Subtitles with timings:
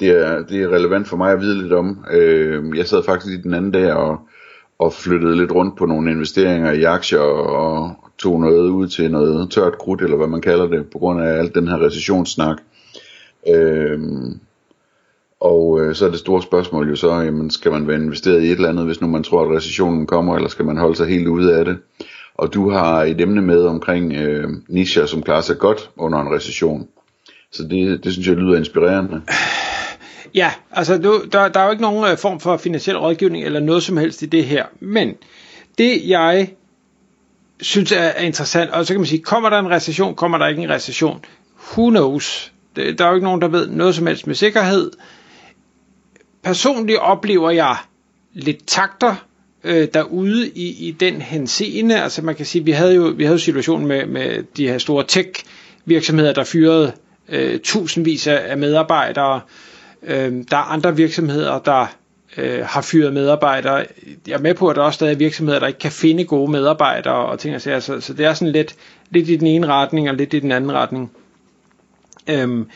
[0.00, 2.04] det, er, det er relevant for mig at vide lidt om.
[2.10, 4.18] Øh, jeg sad faktisk i den anden dag og,
[4.78, 9.50] og flyttede lidt rundt på nogle investeringer i aktier og tog noget ud til noget
[9.50, 12.56] tørt krudt, eller hvad man kalder det, på grund af alt den her recessionssnak.
[13.48, 14.00] Øh,
[15.40, 18.46] og øh, så er det store spørgsmål jo så, jamen, skal man være investeret i
[18.46, 21.06] et eller andet, hvis nu man tror, at recessionen kommer, eller skal man holde sig
[21.06, 21.78] helt ude af det?
[22.34, 26.34] Og du har et emne med omkring øh, nischer, som klarer sig godt under en
[26.34, 26.88] recession.
[27.52, 29.22] Så det, det synes jeg lyder inspirerende.
[30.34, 33.60] Ja, altså du, der, der er jo ikke nogen øh, form for finansiel rådgivning eller
[33.60, 34.64] noget som helst i det her.
[34.80, 35.14] Men
[35.78, 36.50] det jeg
[37.60, 40.46] synes er, er interessant, og så kan man sige, kommer der en recession, kommer der
[40.46, 41.24] ikke en recession?
[41.72, 42.52] Who knows?
[42.76, 44.90] Det, der er jo ikke nogen, der ved noget som helst med sikkerhed.
[46.42, 47.76] Personligt oplever jeg
[48.32, 49.14] lidt takter
[49.64, 52.02] øh, derude i, i den henseende.
[52.02, 54.78] Altså man kan sige, vi havde jo vi havde jo situationen med, med de her
[54.78, 55.28] store tech
[55.84, 56.92] virksomheder, der fyrede
[57.28, 59.34] øh, tusindvis af medarbejdere.
[59.34, 59.40] Øh,
[60.06, 61.86] Øhm, der er andre virksomheder, der
[62.36, 63.86] øh, har fyret medarbejdere.
[64.26, 66.50] Jeg er med på, at der er også stadig virksomheder, der ikke kan finde gode
[66.50, 67.80] medarbejdere og ting og sager.
[67.80, 68.74] Så, så det er sådan lidt,
[69.10, 71.10] lidt i den ene retning og lidt i den anden retning.
[72.28, 72.66] Øhm,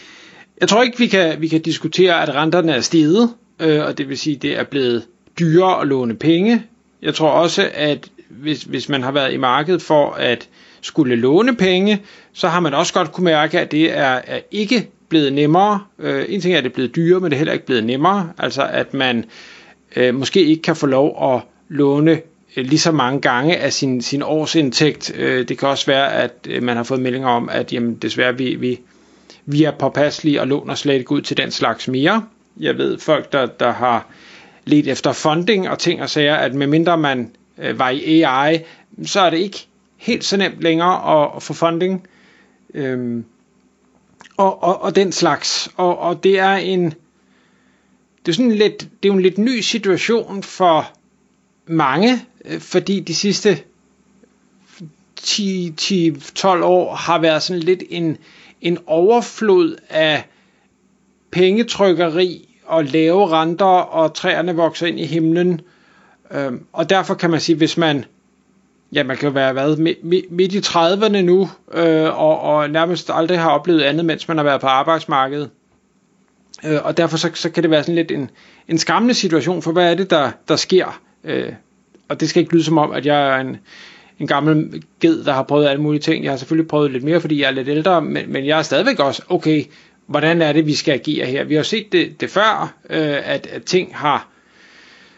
[0.60, 4.08] jeg tror ikke, vi kan, vi kan diskutere, at renterne er steget, øh, og det
[4.08, 5.06] vil sige, at det er blevet
[5.38, 6.62] dyrere at låne penge.
[7.02, 10.48] Jeg tror også, at hvis, hvis man har været i markedet for at
[10.80, 14.88] skulle låne penge, så har man også godt kunne mærke, at det er, er ikke
[15.08, 15.80] blevet nemmere.
[15.98, 17.84] Øh, en ting er, at det er blevet dyrere, men det er heller ikke blevet
[17.84, 18.32] nemmere.
[18.38, 19.24] Altså at man
[19.96, 22.20] øh, måske ikke kan få lov at låne
[22.56, 25.12] øh, lige så mange gange af sin, sin årsindtægt.
[25.16, 28.38] Øh, det kan også være, at øh, man har fået meldinger om, at jamen, desværre
[28.38, 28.80] vi, vi,
[29.46, 32.24] vi er påpasselige og låner slet ikke ud til den slags mere.
[32.60, 34.06] Jeg ved folk, der, der har
[34.64, 38.58] let efter funding og ting og sager, at medmindre man øh, var i AI,
[39.06, 39.66] så er det ikke
[39.96, 42.06] helt så nemt længere at, at få funding.
[42.74, 43.24] Øhm,
[44.36, 45.70] og, og, og den slags.
[45.76, 46.94] Og, og det er en
[48.28, 50.92] det er sådan lidt, det er jo en lidt ny situation for
[51.66, 53.62] mange, øh, fordi de sidste
[55.20, 58.16] 10-12 år har været sådan lidt en,
[58.60, 60.26] en overflod af
[61.30, 65.60] pengetrykkeri og lave renter, og træerne vokser ind i himlen.
[66.30, 68.04] Øhm, og derfor kan man sige, hvis man
[68.92, 69.76] ja, man kan jo være hvad,
[70.30, 74.44] midt i 30'erne nu, øh, og, og nærmest aldrig har oplevet andet, mens man har
[74.44, 75.50] været på arbejdsmarkedet.
[76.64, 78.30] Øh, og derfor så, så kan det være sådan lidt en,
[78.68, 81.00] en skræmmende situation, for hvad er det, der, der sker?
[81.24, 81.52] Øh,
[82.08, 83.56] og det skal ikke lyde som om, at jeg er en,
[84.18, 86.24] en gammel ged, der har prøvet alle mulige ting.
[86.24, 88.62] Jeg har selvfølgelig prøvet lidt mere, fordi jeg er lidt ældre, men, men jeg er
[88.62, 89.64] stadigvæk også, okay,
[90.06, 91.44] hvordan er det, vi skal agere her?
[91.44, 94.28] Vi har set det, det før, øh, at, at ting har,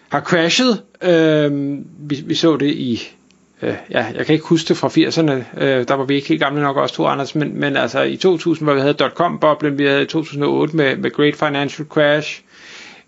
[0.08, 0.82] har crashet.
[1.02, 3.02] Øh, vi, vi så det i
[3.62, 6.41] øh, ja, jeg kan ikke huske det fra 80'erne, øh, der var vi ikke helt
[6.41, 9.87] gamle nok også to Anders, men, men altså i 2000, hvor vi havde dot-com-boblen, vi
[9.87, 12.43] havde i 2008 med, med Great Financial Crash,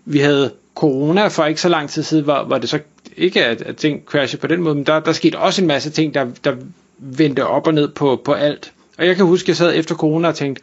[0.05, 2.79] vi havde corona for ikke så lang tid siden, hvor, hvor det så
[3.17, 5.89] ikke at, at ting crashede på den måde, men der, der skete også en masse
[5.89, 6.55] ting, der, der
[6.97, 8.71] vendte op og ned på, på alt.
[8.97, 10.61] Og jeg kan huske, at jeg sad efter corona og tænkte,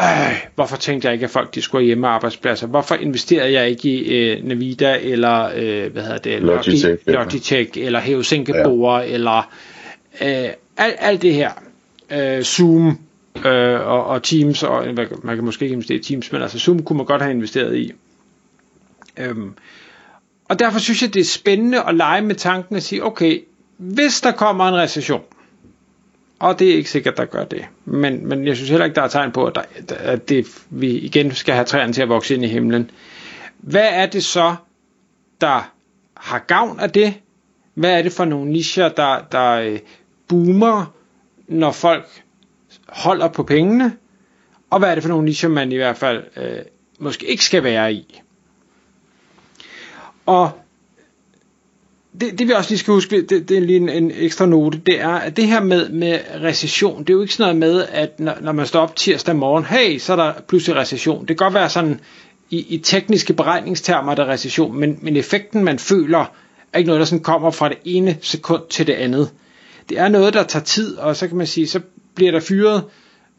[0.00, 2.66] øh, hvorfor tænkte jeg ikke, at folk de skulle have hjemmearbejdspladser?
[2.66, 8.00] Hvorfor investerede jeg ikke i øh, Navida eller øh, hvad hedder det, Logitech, Logitech eller
[8.00, 9.08] Hævesænkebord ja.
[9.08, 9.52] eller
[10.22, 11.50] øh, alt, alt det her.
[12.10, 12.98] Øh, Zoom
[13.46, 14.86] øh, og, og Teams, og
[15.22, 17.76] man kan måske ikke investere i Teams, men altså Zoom kunne man godt have investeret
[17.76, 17.92] i.
[19.16, 19.54] Øhm,
[20.48, 23.40] og derfor synes jeg, det er spændende at lege med tanken og sige, okay,
[23.76, 25.22] hvis der kommer en recession,
[26.40, 27.64] og det er ikke sikkert, der gør det.
[27.84, 29.54] Men, men jeg synes heller ikke, der er tegn på, at,
[29.88, 32.90] der, at det, vi igen skal have træerne til at vokse ind i himlen.
[33.58, 34.54] Hvad er det så,
[35.40, 35.72] der
[36.16, 37.14] har gavn af det?
[37.74, 39.78] Hvad er det for nogle nischer, der, der øh,
[40.28, 40.94] boomer,
[41.48, 42.22] når folk
[42.88, 43.96] holder på pengene?
[44.70, 46.58] Og hvad er det for nogle nischer, man i hvert fald øh,
[46.98, 48.20] måske ikke skal være i?
[50.26, 50.50] Og
[52.20, 54.80] det, det vi også lige skal huske, det, det er lige en, en ekstra note,
[54.86, 57.86] det er, at det her med, med recession, det er jo ikke sådan noget med,
[57.92, 61.20] at når, når man står op tirsdag morgen, hey, så er der pludselig recession.
[61.20, 62.00] Det kan godt være sådan,
[62.50, 66.24] i, i tekniske beregningstermer, der er recession, men, men effekten, man føler,
[66.72, 69.30] er ikke noget, der sådan kommer fra det ene sekund til det andet.
[69.88, 71.80] Det er noget, der tager tid, og så kan man sige, så
[72.14, 72.84] bliver der fyret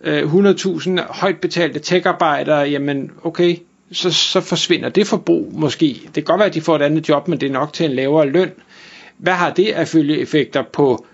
[0.04, 3.58] øh, 100.000 højt betalte tech-arbejdere, jamen okay,
[3.92, 6.02] så, så forsvinder det forbrug måske.
[6.06, 7.86] Det kan godt være, at de får et andet job, men det er nok til
[7.86, 8.52] en lavere løn.
[9.22, 11.06] Hvad har det af følgeeffekter på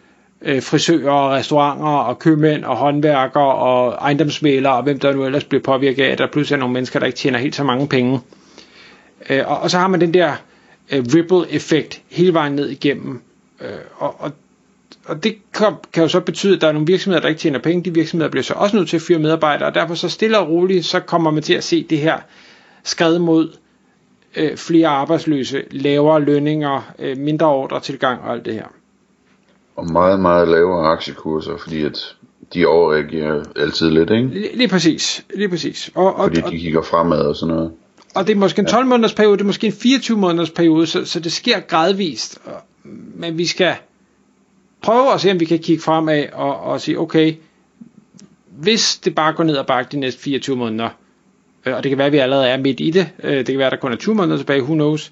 [0.41, 5.43] øh, frisører og restauranter og købmænd og håndværkere og ejendomsmælere og hvem der nu ellers
[5.43, 7.87] bliver påvirket af, at der pludselig er nogle mennesker, der ikke tjener helt så mange
[7.87, 8.19] penge.
[9.29, 10.33] Øh, og, og så har man den der
[10.91, 13.21] øh, ripple-effekt hele vejen ned igennem.
[13.61, 14.31] Øh, og, og,
[15.05, 17.59] og det kan, kan jo så betyde, at der er nogle virksomheder, der ikke tjener
[17.59, 17.83] penge.
[17.83, 20.49] De virksomheder bliver så også nødt til at fyre medarbejdere, og derfor så stille og
[20.49, 22.17] roligt, så kommer man til at se det her
[22.83, 23.49] skred mod
[24.35, 28.67] øh, flere arbejdsløse, lavere lønninger, øh, mindre ordre tilgang og alt det her.
[29.75, 32.15] Og meget, meget lavere aktiekurser, fordi at
[32.53, 34.27] de overreagerer altid lidt, ikke?
[34.27, 35.91] Lige, lige præcis, lige præcis.
[35.95, 37.71] Og, og, fordi de kigger fremad og sådan noget.
[38.15, 40.87] Og det er måske en 12 måneders periode, det er måske en 24 måneders periode,
[40.87, 42.39] så, så det sker gradvist.
[43.15, 43.75] Men vi skal
[44.81, 47.35] prøve at se, om vi kan kigge fremad og, og sige, okay,
[48.49, 50.89] hvis det bare går ned og bakke de næste 24 måneder,
[51.67, 53.57] Øh, og det kan være, at vi allerede er midt i det, øh, det kan
[53.57, 55.11] være, at der kun er 20 måneder tilbage, who knows,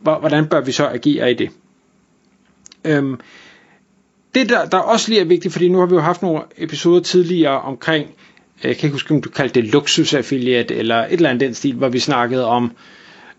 [0.00, 1.50] hvordan bør vi så agere i det?
[2.84, 3.20] Øhm,
[4.34, 7.00] det der, der også lige er vigtigt, fordi nu har vi jo haft nogle episoder
[7.00, 8.06] tidligere omkring,
[8.64, 11.54] øh, jeg kan ikke huske, om du kaldte det luksusaffiliate, eller et eller andet den
[11.54, 12.72] stil, hvor vi snakkede om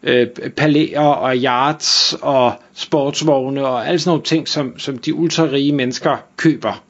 [0.04, 5.72] øh, palæer og yachts og sportsvogne og alle sådan nogle ting, som, som de ultrarige
[5.74, 6.84] mennesker køber.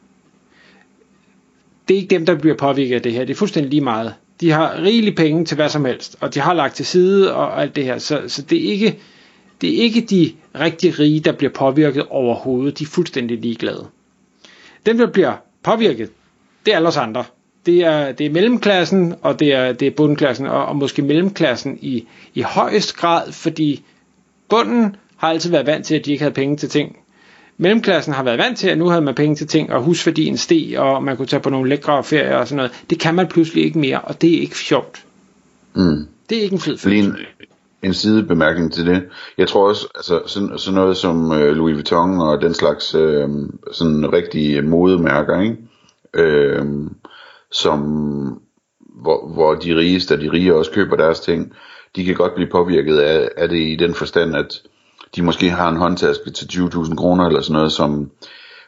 [1.87, 3.25] Det er ikke dem, der bliver påvirket af det her.
[3.25, 4.13] Det er fuldstændig lige meget.
[4.41, 7.61] De har rigelig penge til hvad som helst, og de har lagt til side og
[7.61, 7.97] alt det her.
[7.97, 8.99] Så, så det, er ikke,
[9.61, 12.79] det er ikke de rigtig rige, der bliver påvirket overhovedet.
[12.79, 13.87] De er fuldstændig ligeglade.
[14.85, 16.09] Dem, der bliver påvirket,
[16.65, 17.23] det er alle os andre.
[17.65, 21.79] Det er, det er mellemklassen, og det er, det er bundklassen, og, og måske mellemklassen
[21.81, 23.83] i, i højest grad, fordi
[24.49, 26.97] bunden har altid været vant til, at de ikke havde penge til ting.
[27.57, 30.79] Mellemklassen har været vant til, at nu havde man penge til ting, og husværdien steg,
[30.79, 32.71] og man kunne tage på nogle lækre ferier og sådan noget.
[32.89, 35.05] Det kan man pludselig ikke mere, og det er ikke sjovt.
[35.73, 36.07] Mm.
[36.29, 37.09] Det er ikke en fed følelse.
[37.09, 37.15] En,
[37.83, 39.03] en sidebemærkning til det.
[39.37, 43.29] Jeg tror også, altså sådan, sådan noget som øh, Louis Vuitton og den slags øh,
[43.71, 45.57] sådan rigtige modemærker, ikke?
[46.13, 46.65] Øh,
[47.51, 47.81] som
[48.79, 51.53] hvor, hvor de rigeste og de rige også køber deres ting,
[51.95, 54.61] de kan godt blive påvirket af, af det i den forstand, at
[55.15, 58.11] de måske har en håndtaske til 20.000 kroner eller sådan noget, som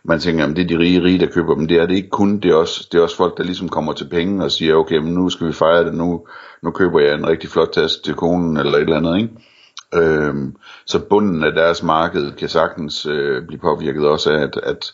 [0.04, 1.68] man tænker, at det er de rige, rige, der køber dem.
[1.68, 3.94] Det er det ikke kun, det er også, det er også folk, der ligesom kommer
[3.94, 6.28] til penge og siger, okay, men nu skal vi fejre det, nu,
[6.64, 9.30] nu køber jeg en rigtig flot taske til konen eller et eller andet, ikke?
[9.94, 10.56] Øhm,
[10.86, 14.94] så bunden af deres marked kan sagtens øh, blive påvirket også af, at, at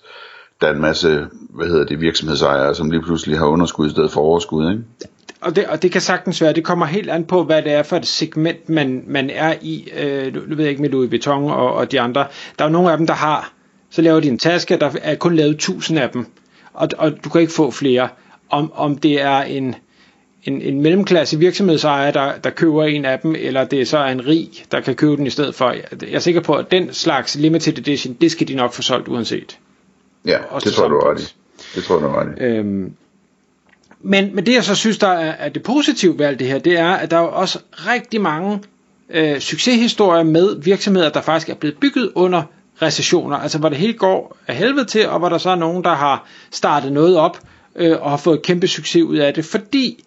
[0.61, 4.11] der er en masse, hvad hedder det, virksomhedsejere, som lige pludselig har underskud i stedet
[4.11, 4.83] for overskud, ikke?
[5.45, 7.83] Og det, og det kan sagtens være, det kommer helt an på, hvad det er
[7.83, 9.89] for et segment, man, man er i.
[9.97, 12.27] Øh, nu, nu ved jeg ikke med Louis Vuitton og, og de andre.
[12.59, 13.53] Der er jo nogle af dem, der har,
[13.89, 16.25] så laver de en taske, der er kun lavet tusind af dem,
[16.73, 18.09] og, og du kan ikke få flere.
[18.49, 19.75] Om, om det er en,
[20.43, 24.27] en, en mellemklasse virksomhedsejer, der, der køber en af dem, eller det så er en
[24.27, 25.71] rig, der kan købe den i stedet for.
[26.01, 29.07] Jeg er sikker på, at den slags limited edition, det skal de nok få solgt
[29.07, 29.57] uanset.
[30.25, 31.35] Ja, Også det tror du ret i.
[31.75, 32.43] Det tror du ret i.
[32.43, 32.93] Øhm,
[34.01, 36.59] men, men det jeg så synes, der er, er det positive ved alt det her,
[36.59, 38.59] det er, at der er også rigtig mange
[39.09, 42.43] øh, succeshistorier med virksomheder, der faktisk er blevet bygget under
[42.81, 45.83] recessioner, altså hvor det hele går af helvede til, og hvor der så er nogen,
[45.83, 47.39] der har startet noget op,
[47.75, 50.03] øh, og har fået kæmpe succes ud af det, fordi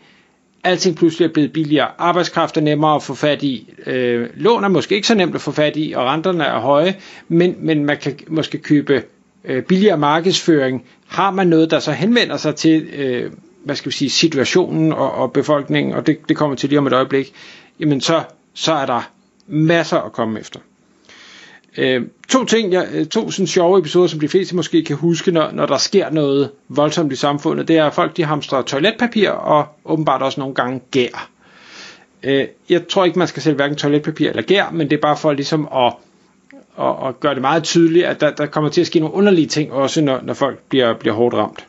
[0.64, 4.68] alting pludselig er blevet billigere, arbejdskraft er nemmere at få fat i, øh, lån er
[4.68, 6.94] måske ikke så nemt at få fat i, og renterne er høje,
[7.28, 9.02] men, men man kan måske købe
[9.44, 13.30] øh, billigere markedsføring, har man noget, der så henvender sig til, øh,
[13.64, 16.86] hvad skal vi sige, situationen og, og befolkningen, og det, det kommer til lige om
[16.86, 17.32] et øjeblik,
[17.80, 18.22] jamen så,
[18.54, 19.10] så er der
[19.46, 20.60] masser at komme efter.
[21.78, 25.30] Øh, to ting, ja, øh, to sådan sjove episoder, som de fleste måske kan huske,
[25.30, 29.30] når, når der sker noget voldsomt i samfundet, det er, at folk de hamstrer toiletpapir
[29.30, 31.30] og åbenbart også nogle gange gær.
[32.22, 35.16] Øh, jeg tror ikke, man skal sælge hverken toiletpapir eller gær, men det er bare
[35.16, 35.92] for ligesom at,
[36.80, 39.46] at, at gøre det meget tydeligt, at der, der kommer til at ske nogle underlige
[39.46, 41.66] ting, også når, når folk bliver, bliver hårdt ramt.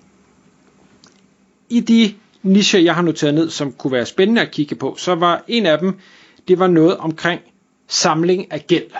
[1.70, 5.16] I de nicher, jeg har noteret ned, som kunne være spændende at kigge på, så
[5.16, 6.00] var en af dem,
[6.48, 7.42] det var noget omkring
[7.88, 8.92] samling af gæld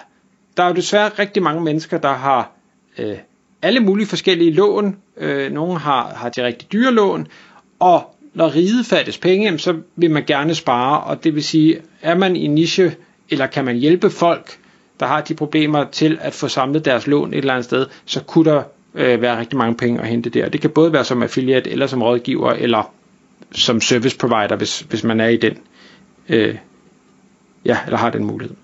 [0.60, 2.52] der er jo desværre rigtig mange mennesker, der har
[2.98, 3.18] øh,
[3.62, 4.98] alle mulige forskellige lån.
[5.18, 7.28] Øh, nogle har, har de rigtig dyre lån,
[7.80, 12.16] og når riget fattes penge, så vil man gerne spare, og det vil sige, er
[12.16, 12.96] man i niche,
[13.30, 14.58] eller kan man hjælpe folk,
[15.00, 18.24] der har de problemer til at få samlet deres lån et eller andet sted, så
[18.24, 18.64] kunne der
[18.96, 20.50] øh, være rigtig mange penge at hente der.
[20.50, 22.94] Det kan både være som affiliate, eller som rådgiver, eller
[23.52, 25.58] som service provider, hvis, hvis man er i den,
[26.30, 26.56] øh,
[27.66, 28.56] ja, eller har den mulighed.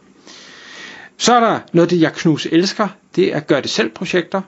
[1.17, 4.41] Så er der noget, det jeg knus elsker, det er gør det selv projekter.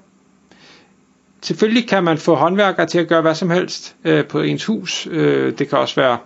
[1.42, 5.08] Selvfølgelig kan man få håndværkere til at gøre hvad som helst øh, på ens hus.
[5.12, 6.18] Øh, det kan også være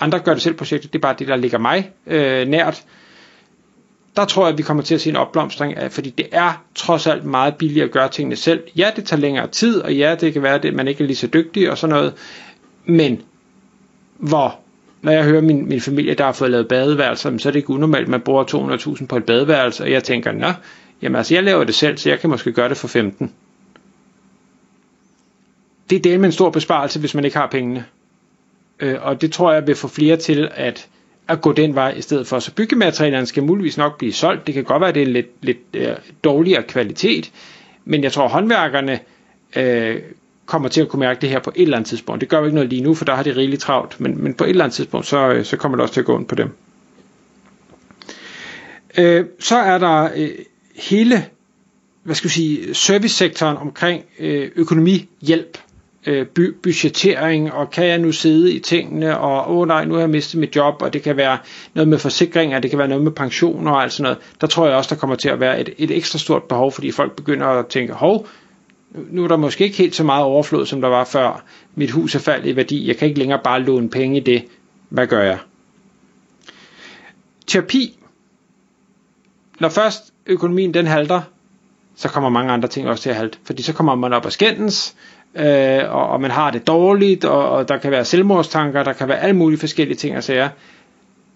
[0.00, 2.82] andre gør det selv projekter, det er bare det, der ligger mig øh, nært.
[4.16, 6.64] Der tror jeg, at vi kommer til at se en opblomstring af, fordi det er
[6.74, 8.62] trods alt meget billigere at gøre tingene selv.
[8.76, 11.16] Ja, det tager længere tid, og ja, det kan være, at man ikke er lige
[11.16, 12.14] så dygtig og sådan noget,
[12.84, 13.22] men
[14.18, 14.58] hvor
[15.02, 17.70] når jeg hører min, min familie, der har fået lavet badeværelser, så er det ikke
[17.70, 18.44] unormalt, at man bruger
[18.98, 20.52] 200.000 på et badeværelse, og jeg tænker, nå,
[21.02, 23.32] jamen altså, jeg laver det selv, så jeg kan måske gøre det for 15.
[25.90, 27.84] Det er det med en stor besparelse, hvis man ikke har pengene.
[28.80, 30.88] Øh, og det tror jeg vil få flere til at,
[31.32, 32.38] at gå den vej i stedet for.
[32.38, 34.46] Så byggematerialerne skal muligvis nok blive solgt.
[34.46, 35.88] Det kan godt være, at det er lidt, lidt øh,
[36.24, 37.30] dårligere kvalitet,
[37.84, 39.00] men jeg tror, at håndværkerne
[39.56, 40.00] øh,
[40.46, 42.20] kommer til at kunne mærke det her på et eller andet tidspunkt.
[42.20, 44.34] Det gør jo ikke noget lige nu, for der har de rigeligt travlt, men, men
[44.34, 46.26] på et eller andet tidspunkt, så, øh, så kommer det også til at gå ind
[46.26, 46.50] på dem.
[48.98, 50.28] Øh, så er der øh,
[50.76, 51.24] hele
[52.02, 55.58] hvad skal vi sige, servicesektoren omkring øh, økonomihjælp
[56.06, 56.26] øh,
[56.62, 60.10] budgettering, og kan jeg nu sidde i tingene, og åh oh, nej, nu har jeg
[60.10, 61.38] mistet mit job, og det kan være
[61.74, 64.18] noget med forsikringer, det kan være noget med pension og alt sådan noget.
[64.40, 66.90] Der tror jeg også, der kommer til at være et, et ekstra stort behov, fordi
[66.90, 68.26] folk begynder at tænke, hov,
[68.94, 71.44] nu er der måske ikke helt så meget overflod, som der var før.
[71.74, 74.44] Mit hus er faldet i værdi, jeg kan ikke længere bare låne penge i det.
[74.88, 75.38] Hvad gør jeg?
[77.46, 77.98] Terapi.
[79.60, 81.20] Når først økonomien den halter,
[81.96, 83.38] så kommer mange andre ting også til at halte.
[83.44, 84.96] Fordi så kommer man op og skændens,
[85.34, 89.08] øh, og, og man har det dårligt, og, og der kan være selvmordstanker, der kan
[89.08, 90.48] være alle mulige forskellige ting og sager.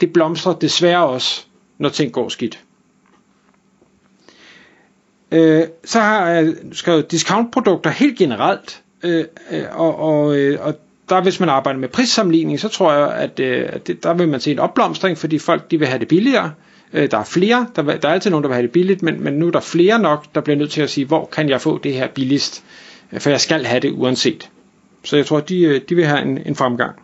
[0.00, 1.44] Det blomstrer desværre også,
[1.78, 2.60] når ting går skidt.
[5.32, 10.74] Øh, så har jeg skrevet discountprodukter helt generelt, øh, øh og, og, øh, og
[11.08, 14.28] der hvis man arbejder med prissammenligning, så tror jeg, at, øh, at det, der vil
[14.28, 16.52] man se en opblomstring, fordi folk de vil have det billigere.
[16.92, 19.24] Øh, der er flere, der, der er altid nogen, der vil have det billigt, men,
[19.24, 21.60] men nu er der flere nok, der bliver nødt til at sige, hvor kan jeg
[21.60, 22.64] få det her billigst?
[23.18, 24.50] For jeg skal have det uanset.
[25.04, 26.96] Så jeg tror, de, øh, de vil have en, en fremgang.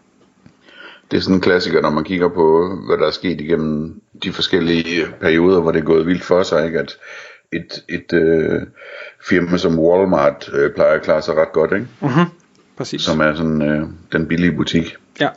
[1.11, 4.33] Det er sådan en klassiker, når man kigger på, hvad der er sket igennem de
[4.33, 6.79] forskellige perioder, hvor det er gået vildt for sig, ikke?
[6.79, 6.97] at
[7.53, 8.61] et, et øh,
[9.29, 11.87] firma som Walmart øh, plejer at klare sig ret godt, ikke?
[12.03, 12.25] Uh-huh.
[12.77, 13.03] Præcis.
[13.03, 14.97] som er sådan øh, den billige butik.
[15.21, 15.29] Ja.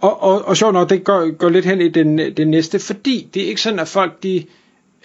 [0.00, 3.28] Og, og, og sjovt nok, det går, går lidt hen i den, den næste, fordi
[3.34, 4.44] det er ikke sådan, at folk de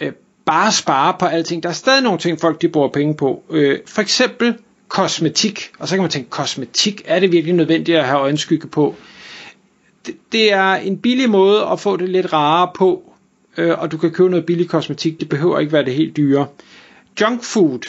[0.00, 0.12] øh,
[0.46, 1.62] bare spare på alting.
[1.62, 3.42] Der er stadig nogle ting, folk de bruger penge på.
[3.50, 4.54] Øh, for eksempel
[4.88, 5.70] kosmetik.
[5.78, 8.94] Og så kan man tænke, kosmetik, er det virkelig nødvendigt at have øjenskygge på?
[10.06, 13.12] Det, det er en billig måde at få det lidt rarere på,
[13.56, 15.20] øh, og du kan købe noget billig kosmetik.
[15.20, 16.46] Det behøver ikke være det helt dyre.
[17.20, 17.88] Junk food.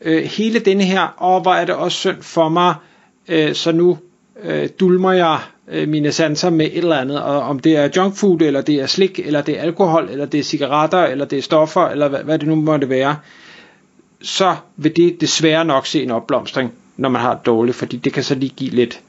[0.00, 2.74] Øh, hele denne her, og hvor er det også synd for mig,
[3.28, 3.98] øh, så nu
[4.42, 5.38] øh, dulmer jeg
[5.68, 8.74] øh, mine sanser med et eller andet, og om det er junk food, eller det
[8.74, 12.08] er slik, eller det er alkohol, eller det er cigaretter, eller det er stoffer, eller
[12.08, 13.16] hvad, hvad det nu måtte være,
[14.22, 18.12] så vil det desværre nok se en opblomstring, når man har det dårligt, fordi det
[18.12, 19.00] kan så lige give lidt,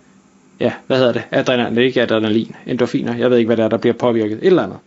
[0.60, 3.66] ja, hvad hedder det, adrenalin, det er ikke adrenalin, endorfiner, jeg ved ikke, hvad det
[3.66, 4.78] er, der bliver påvirket, et eller andet.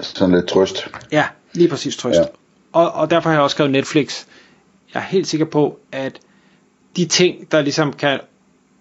[0.00, 0.88] Sådan lidt trøst.
[1.12, 2.18] Ja, lige præcis trøst.
[2.18, 2.24] Ja.
[2.72, 4.24] Og, og derfor har jeg også skrevet Netflix.
[4.94, 6.18] Jeg er helt sikker på, at
[6.96, 8.20] de ting, der ligesom kan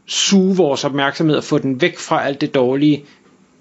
[0.05, 3.05] suge vores opmærksomhed og få den væk fra alt det dårlige,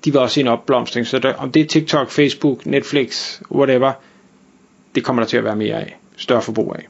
[0.04, 1.06] de vil også se en opblomstring.
[1.06, 3.92] Så der, om det er TikTok, Facebook, Netflix, whatever,
[4.94, 5.98] det kommer der til at være mere af.
[6.16, 6.88] Større forbrug af.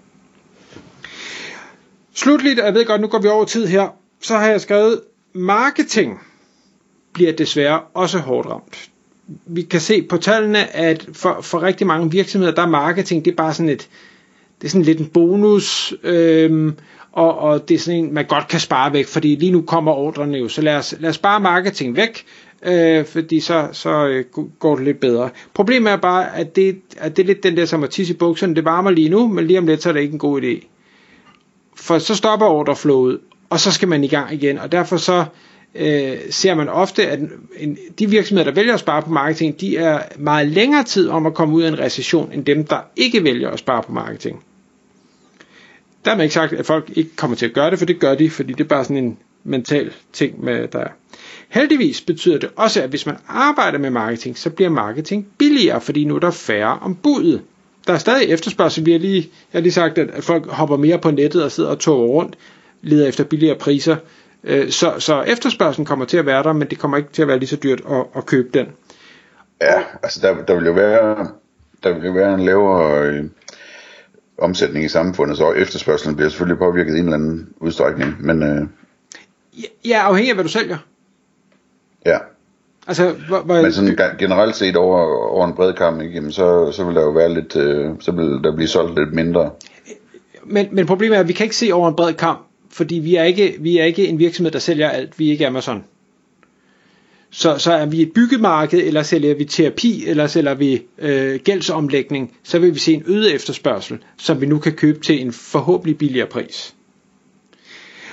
[2.15, 3.89] Slutligt, jeg ved godt, nu går vi over tid her,
[4.23, 5.01] så har jeg skrevet,
[5.33, 6.21] marketing
[7.13, 8.91] bliver desværre også hårdt ramt.
[9.47, 13.31] Vi kan se på tallene, at for, for rigtig mange virksomheder, der er marketing, det
[13.31, 13.89] er bare sådan et,
[14.65, 16.75] det er sådan lidt en bonus, øhm,
[17.13, 19.93] og, og det er sådan en, man godt kan spare væk, fordi lige nu kommer
[19.93, 22.25] ordrene jo, så lad os, lad os spare marketing væk,
[22.67, 24.25] øh, fordi så, så øh,
[24.59, 25.31] går det lidt bedre.
[25.55, 28.17] Problemet er bare, at det, at det er lidt den der som at tisse i
[28.17, 30.43] bukserne, det varmer lige nu, men lige om lidt, så er det ikke en god
[30.43, 30.67] idé.
[31.77, 33.19] For så stopper ordreflowet,
[33.51, 35.25] og så skal man i gang igen, og derfor så
[35.75, 37.19] øh, ser man ofte, at
[37.57, 41.27] en, de virksomheder, der vælger at spare på marketing, de er meget længere tid om
[41.27, 44.43] at komme ud af en recession, end dem, der ikke vælger at spare på marketing.
[46.05, 48.01] Der er man ikke sagt, at folk ikke kommer til at gøre det, for det
[48.01, 50.89] gør de, fordi det er bare sådan en mental ting, med, der er.
[51.49, 56.05] Heldigvis betyder det også, at hvis man arbejder med marketing, så bliver marketing billigere, fordi
[56.05, 57.43] nu er der færre om budet.
[57.87, 58.87] Der er stadig efterspørgsel.
[58.87, 61.71] Vi har lige, jeg har lige sagt, at folk hopper mere på nettet og sidder
[61.71, 62.37] og toger rundt,
[62.83, 63.97] leder efter billigere priser.
[64.45, 67.29] Øh, så, så efterspørgselen kommer til at være der, men det kommer ikke til at
[67.29, 68.67] være lige så dyrt at, at købe den.
[69.61, 71.29] Ja, altså der, der vil jo være,
[71.83, 73.25] der vil jo være en lavere øh,
[74.39, 78.43] omsætning i samfundet, så efterspørgselen bliver selvfølgelig påvirket i en eller anden udstrækning, men...
[78.43, 78.67] Øh,
[79.85, 80.79] ja, afhængig af hvad du sælger.
[82.07, 82.19] Ja.
[82.87, 83.63] Altså, hvor, hvor...
[83.63, 84.99] Men sådan generelt set over,
[85.31, 88.13] over en bred kamp, ikke, jamen så, så vil der jo være lidt, øh, så
[88.13, 89.51] vil der blive solgt lidt mindre.
[90.45, 93.17] Men, men problemet er, at vi kan ikke se over en bred kamp, fordi vi
[93.17, 95.19] er ikke, vi er ikke en virksomhed, der sælger alt.
[95.19, 95.85] Vi er ikke Amazon.
[97.37, 102.37] Så, så er vi et byggemarked, eller sælger vi terapi, eller sælger vi øh, gældsomlægning,
[102.43, 105.99] så vil vi se en øget efterspørgsel, som vi nu kan købe til en forhåbentlig
[105.99, 106.75] billigere pris.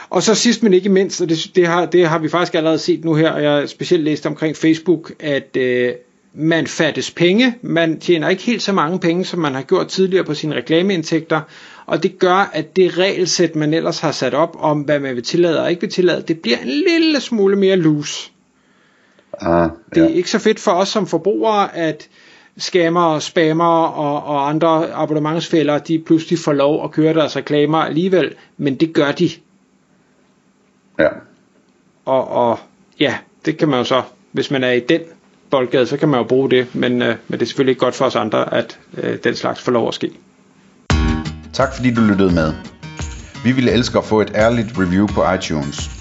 [0.09, 2.79] Og så sidst men ikke mindst, og det, det, har, det har vi faktisk allerede
[2.79, 5.91] set nu her, og jeg har specielt læst omkring Facebook, at øh,
[6.33, 10.23] man fattes penge, man tjener ikke helt så mange penge, som man har gjort tidligere
[10.23, 11.41] på sine reklameindtægter,
[11.85, 15.23] og det gør, at det regelsæt, man ellers har sat op om, hvad man vil
[15.23, 18.31] tillade og ikke vil tillade, det bliver en lille smule mere loose.
[19.41, 20.01] Ah, ja.
[20.01, 22.09] Det er ikke så fedt for os som forbrugere, at
[22.57, 28.35] scammer, spammer og, og andre abonnementsfælder, de pludselig får lov at køre deres reklamer alligevel,
[28.57, 29.29] men det gør de.
[30.99, 31.07] Ja.
[32.05, 32.59] Og, og
[32.99, 35.01] ja, det kan man jo så, hvis man er i den
[35.49, 37.95] boldgade, så kan man jo bruge det, men, øh, men det er selvfølgelig ikke godt
[37.95, 40.11] for os andre, at øh, den slags får lov at ske.
[41.53, 42.53] Tak fordi du lyttede med.
[43.43, 46.00] Vi ville elske at få et ærligt review på iTunes.